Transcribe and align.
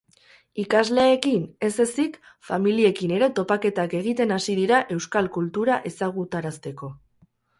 Ikasleekin 0.61 1.43
ez 1.67 1.73
ezik, 1.85 2.15
familiekin 2.47 3.13
ere 3.19 3.29
topaketak 3.41 3.93
egiten 3.99 4.35
hasi 4.37 4.57
dira 4.63 4.81
euskal 4.97 5.31
kultura 5.39 5.79
ezagutarazteko. 5.93 6.93